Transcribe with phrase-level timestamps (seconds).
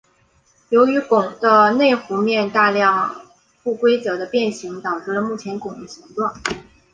[0.69, 3.21] 由于拱的内弧面大量
[3.61, 6.41] 不规则的变形导致了目前拱的形状。